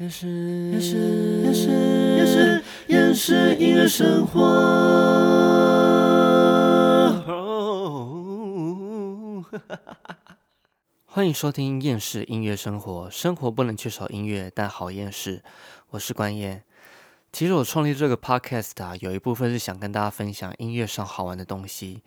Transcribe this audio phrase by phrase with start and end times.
[0.00, 0.28] 也是
[0.70, 0.96] 也是
[1.42, 1.68] 也是
[2.16, 4.40] 也是也是音乐生活。
[11.04, 15.42] 欢迎收听《厌世音乐生活》，生活不能缺少音乐，但好厌世。
[15.90, 16.62] 我是关燕。
[17.32, 22.04] 其实我创立这个 podcast 啊，有一部分是想跟大家分享音乐上好玩的东西，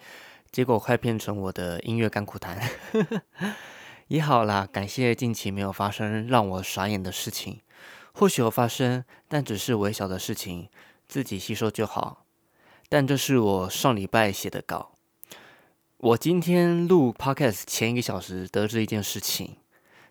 [0.50, 2.58] 结果快变成我的音乐干苦谈。
[4.08, 7.60] 也好啦，感谢近期没有发生让我傻眼的事情。
[8.14, 10.70] 或许有发生，但只是微小的事情，
[11.08, 12.26] 自己吸收就好。
[12.90, 14.92] 但这是我上礼拜写的稿。
[15.98, 19.58] 我今天录 podcast 前一个小时得知一件事情，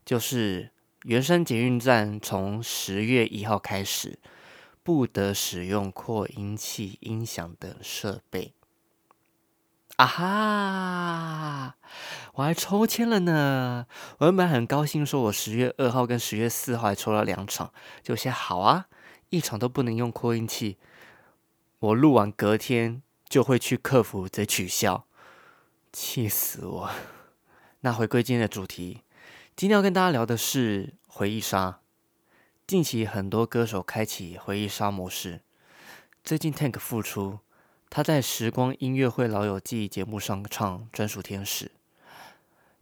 [0.04, 0.70] 就是
[1.04, 4.18] 圆山捷运站从十月一号开始
[4.82, 8.54] 不得使用扩音器、音响等设备。
[9.96, 11.76] 啊哈！
[12.34, 13.86] 我还抽签了呢。
[14.18, 17.72] 我原本很高兴，说我十月二号跟十月四号还抽了两场，
[18.02, 18.86] 就先好啊，
[19.28, 20.78] 一场都不能用扩音器。
[21.80, 25.04] 我录完隔天就会去客服直接取消，
[25.92, 26.90] 气死我！
[27.80, 29.02] 那回归今天的主题，
[29.54, 31.80] 今天要跟大家聊的是回忆杀。
[32.66, 35.42] 近期很多歌手开启回忆杀模式，
[36.24, 37.40] 最近 Tank 复出。
[37.92, 41.66] 他在《时光音乐会老友记》节目上唱《专属天使》。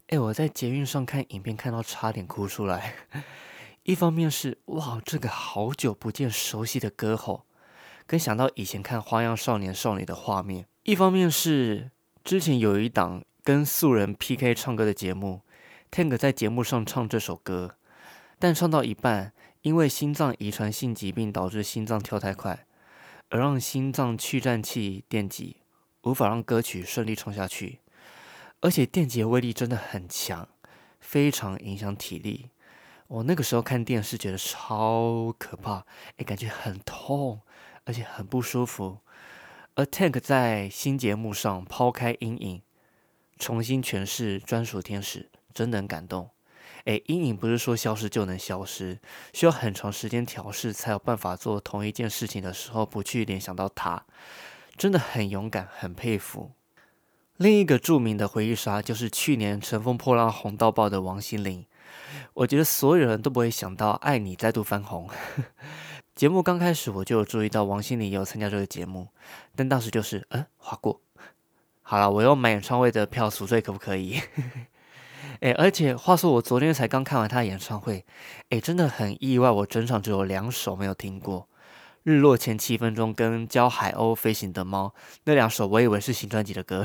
[0.08, 2.92] 哎，我在捷运上看影片，看到差点哭出来。
[3.84, 7.46] 一方面是哇，这个好久不见熟悉的歌喉，
[8.06, 11.90] 跟想到以前看《花样少年少女》的画面；一方面是
[12.22, 15.40] 之前有一档跟素人 PK 唱歌的节目
[15.90, 17.76] ，Tank 在节目上唱这首歌，
[18.38, 22.66] 但唱到一半，因为心脏遗传性疾病导致心脏跳太快。
[23.30, 25.58] 而让心脏去颤器电击，
[26.02, 27.80] 无法让歌曲顺利唱下去，
[28.60, 30.48] 而且电击的威力真的很强，
[31.00, 32.50] 非常影响体力。
[33.08, 35.84] 我那个时候看电视觉得超可怕，
[36.16, 37.40] 哎，感觉很痛，
[37.84, 38.98] 而且很不舒服。
[39.74, 42.62] 而 Tank 在新节目上抛开阴影，
[43.38, 46.30] 重新诠释专属天使，真的很感动。
[46.88, 48.98] 诶，阴影不是说消失就能消失，
[49.34, 54.06] 需要很长时间调试才有办法做同一件事情的时候不去联想到他，
[54.74, 56.52] 真的很勇敢，很佩服。
[57.36, 61.66] 另一个著名的回忆杀就是去年乘风破浪红到爆的王心凌，
[62.32, 65.10] 我觉得所有人都不会想到《爱你》再度翻红。
[66.14, 69.08] 节目刚开始我就有注意到王心凌有参加这个节目，
[69.54, 71.02] 但当时就是嗯划过。
[71.82, 74.22] 好了，我用买演唱会的票赎罪，可不可以？
[75.40, 78.04] 哎，而且话说，我昨天才刚看完他的演唱会，
[78.50, 81.42] 哎，真的很意外，我整场只有两首没有听过，
[82.02, 84.94] 《日落前七分钟》跟《教海鸥飞行的猫》
[85.24, 86.84] 那两首，我以为是新专辑的歌。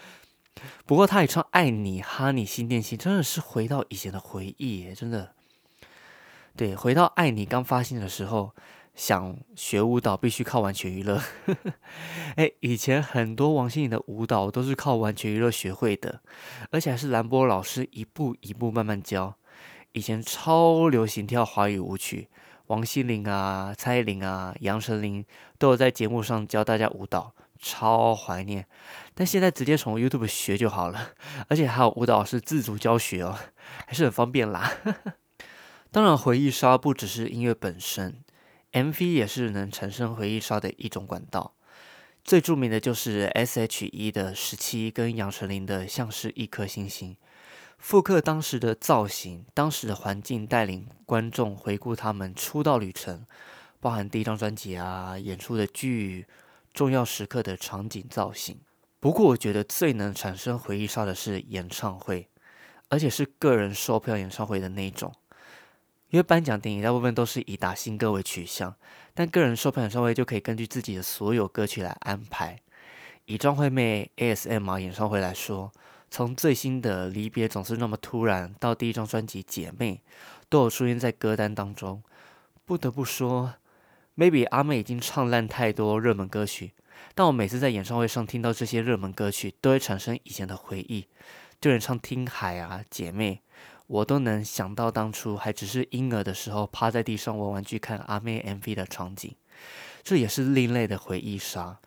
[0.86, 5.32] 不过他也唱《爱你》，哈你心电心，真的是回到以前的回忆，耶，真的。
[6.56, 8.54] 对，回到《爱你》刚发行的时候。
[8.98, 11.22] 想学舞蹈必须靠完全娱乐，
[12.34, 16.20] 哎，以前很多王心凌的舞蹈都是靠完全娱乐学会的，
[16.72, 19.36] 而且还是兰波老师一步一步慢慢教。
[19.92, 22.28] 以前超流行跳华语舞曲，
[22.66, 25.24] 王心凌啊、蔡依林啊、杨丞琳
[25.58, 28.66] 都有在节目上教大家舞蹈，超怀念。
[29.14, 31.12] 但现在直接从 YouTube 学就好了，
[31.46, 33.38] 而且还有舞蹈是自主教学哦，
[33.86, 34.72] 还是很方便啦。
[35.92, 38.24] 当然，回忆杀不只是音乐本身。
[38.72, 41.54] MV 也是能产生回忆杀的一种管道，
[42.22, 47.16] 最著名的就是 S.H.E 的十七跟杨丞琳的像是一颗星星，
[47.78, 53.24] 复刻当时的造型、当时的环境，带领观众回顾他们出道旅程，
[53.80, 56.26] 包含第一张专辑啊、演出的剧、
[56.74, 58.60] 重要时刻的场景造型。
[59.00, 62.28] 不过，我觉得最能产生回忆杀的是演唱会，
[62.88, 65.14] 而且是个人售票演唱会的那种。
[66.10, 68.74] 因为颁奖典礼大部分都是以打新歌为取向，
[69.12, 72.58] 但个人售票演唱会就可以根据自己的所有歌曲来安排。
[73.26, 75.70] 以张惠妹 ASMR 演唱会来说，
[76.10, 80.00] 从最新的《离别总是那么突然》到第一张专辑《姐妹》，
[80.48, 82.02] 都有出现在歌单当中。
[82.64, 83.54] 不得不说
[84.16, 86.72] ，maybe 阿妹已经唱烂太多热门歌曲，
[87.14, 91.06] 但我每次在演唱会上听到这些热门歌曲，都会产生以前的回忆，
[91.60, 93.42] 就连唱《听海》啊，《姐妹》。
[93.88, 99.34] 我都能想到当初还只是婴儿的时候，趴在地上玩玩具看阿妹 MV 的场景，
[100.04, 101.80] 这也是另类的回忆杀。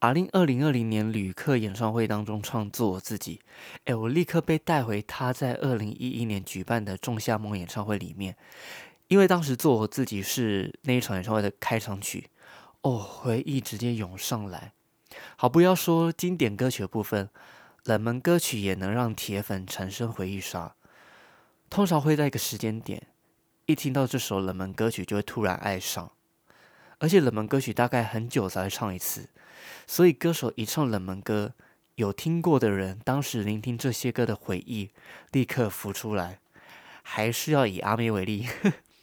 [0.00, 3.40] 阿令二零二零年旅客演唱会当中创作我自己，
[3.86, 8.36] 哎，我立刻被带回他在二零一一年举办的仲夏梦演唱会里面，
[9.08, 12.28] 因为当时做我自己是那一场演唱会的开场曲，
[12.82, 14.72] 哦，回忆直接涌上来。
[15.36, 17.30] 好，不要说经典歌曲的部分，
[17.84, 20.74] 冷门歌曲也能让铁粉产生回忆杀。
[21.68, 23.06] 通常会在一个时间点，
[23.66, 26.12] 一听到这首冷门歌曲就会突然爱上，
[26.98, 29.28] 而且冷门歌曲大概很久才会唱一次，
[29.86, 31.52] 所以歌手一唱冷门歌，
[31.96, 34.90] 有听过的人当时聆听这些歌的回忆
[35.32, 36.38] 立刻浮出来。
[37.08, 38.48] 还是要以阿妹为例，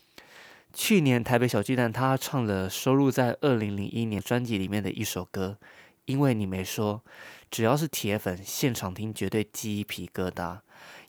[0.73, 5.57] 去年台北小巨蛋他唱了收录在二零零一年专辑里面的一首歌，
[6.03, 7.01] 因为你没说，
[7.49, 10.59] 只要是铁粉现场听绝对鸡皮疙瘩，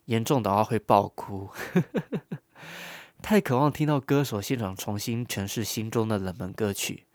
[0.05, 1.49] 严重的话会爆哭。
[3.21, 7.05] 太渴望听到歌手现场重新诠释心中的冷门歌曲，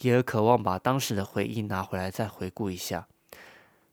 [0.00, 3.08] 也渴望把当时的回忆拿回来再回顾一下。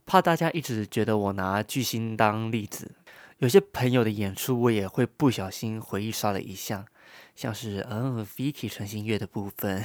[0.06, 2.96] 怕大家一直觉得我拿巨星当例子，
[3.38, 6.86] 有些朋友的演出我也会不小心回忆杀了一下，
[7.34, 9.82] 像是嗯 Vicky 陈星月的部分，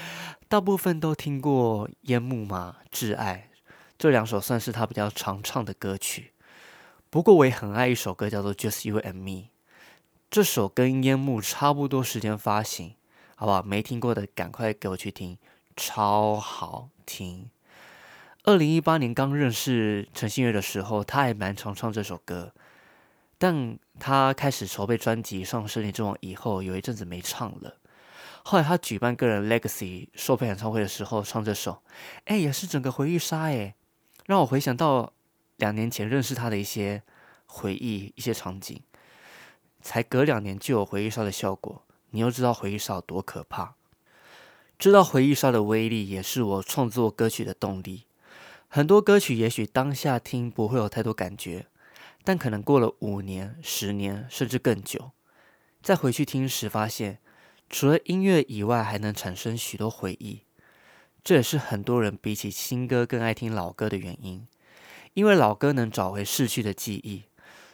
[0.48, 3.48] 大部分都听过《烟幕》嘛，《挚爱》
[3.96, 6.32] 这两首算是他比较常唱的歌曲。
[7.12, 9.30] 不过我也很爱一首歌，叫做《Just You and Me》。
[10.30, 12.94] 这首跟烟幕差不多时间发行，
[13.36, 13.62] 好不好？
[13.62, 15.36] 没听过的赶快给我去听，
[15.76, 17.50] 超好听。
[18.44, 22.54] 二零一八年刚认识陈信月的时候，他还蛮常唱这首歌，
[23.36, 27.76] 但他开始筹备专辑上《森林之王》以后，有一阵子没唱了。
[28.42, 31.82] 后来他举办个人 Legacy 售票演唱会的时候，唱这首，
[32.24, 33.74] 哎，也是整个回忆杀，哎，
[34.24, 35.12] 让我回想到
[35.56, 37.02] 两年前认识他的一些
[37.46, 38.80] 回忆、一些场景。
[39.80, 43.74] 才隔两年就有回忆杀的效果，你又知道回忆杀有多可怕？
[44.78, 48.04] 知道回忆杀的威力，也是我创作歌曲的动力。
[48.68, 51.66] 很多歌曲也许当下听不会有太多感觉，
[52.24, 55.10] 但可能过了五年、十年，甚至更久，
[55.82, 57.18] 再回去听时，发现
[57.68, 60.42] 除了音乐以外，还能产生许多回忆。
[61.24, 64.46] 这也是很多人比起新歌更爱听老歌的原因，
[65.14, 67.24] 因为老歌能找回逝去的记忆，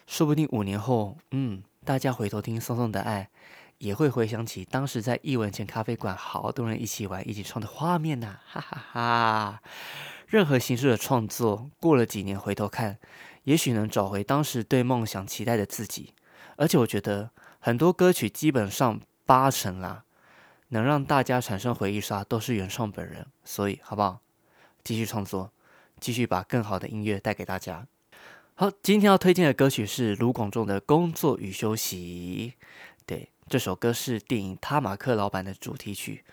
[0.07, 1.63] 说不定五年后，嗯。
[1.85, 3.31] 大家回头听《松松的爱》，
[3.79, 8.41] 也会回想起当时在一文前咖啡馆，好多人一起玩、一起唱的画面呐！
[8.45, 9.63] 哈哈哈！
[10.27, 12.99] 任何形式的创作，过了几年回头看，
[13.45, 16.13] 也许能找回当时对梦想期待的自己。
[16.57, 20.05] 而且我觉得，很多歌曲基本上八成啦，
[20.69, 23.27] 能让大家产生回忆杀，都是原创本人。
[23.45, 24.21] 所以，好不好？
[24.85, 25.51] 继续创作，
[26.01, 27.87] 继续把更好的音乐带给大家。
[28.55, 32.55] 好，今天要推荐的歌曲是卢广仲的《工作与休息》。
[33.07, 36.25] 对，这首歌是电影《他马克老板》的主题曲。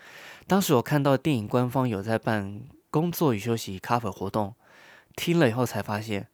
[0.47, 2.43] 当时我看到电影官方有在办
[2.89, 4.55] 《工作与休息》cover 活动，
[5.15, 6.27] 听了以后才发现，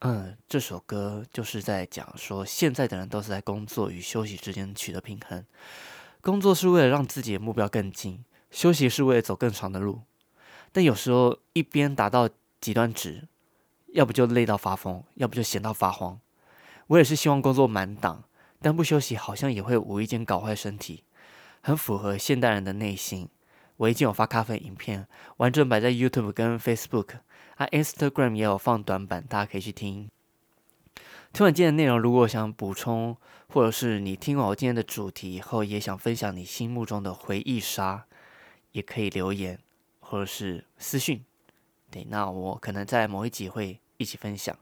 [0.00, 5.44] 嗯，这首歌就是在讲说，现在的人都是在工作与休息之间取得平衡。
[6.20, 10.02] 工作是为了让自己的目标更近，休息是为了走更长的路。
[10.72, 12.28] 但有时候一边达到
[12.64, 13.28] 极端值。
[13.92, 16.18] 要不就累到发疯，要不就闲到发慌。
[16.86, 18.24] 我也是希望工作满档，
[18.62, 21.04] 但不休息好像也会无意间搞坏身体，
[21.60, 23.28] 很符合现代人的内心。
[23.76, 25.06] 我已经有发咖啡影片，
[25.36, 27.18] 完整摆在 YouTube 跟 Facebook，
[27.56, 30.08] 啊，Instagram 也有放短版，大家可以去听。
[31.34, 33.16] 听完今天的内容，如果想补充，
[33.48, 38.06] 或者是你听完我今天的主题以后，也想分享你心目中的回忆杀，
[38.72, 39.60] 也可以留言
[40.00, 41.24] 或者是私讯。
[41.94, 43.80] 对，那我可能在某一集会。
[43.96, 44.54] 一起分享，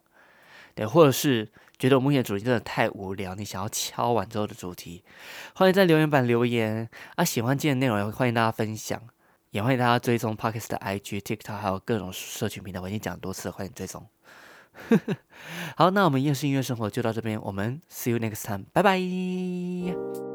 [0.75, 5.03] 对，或者是觉得我目前主题真的太无聊，你想要敲完之后的主题，
[5.55, 6.87] 欢迎在留言板留言
[7.17, 7.25] 啊！
[7.25, 9.01] 喜欢今天的内容，也欢迎大家分享，
[9.53, 14.07] 也欢迎大家追踪 Parkes 的 IG、TikTok，还有各种社群平台，我已经讲多次了，欢迎追踪。
[15.75, 20.32] 好，那我们夜市音乐生活就到这边，我们 See you next time，拜拜。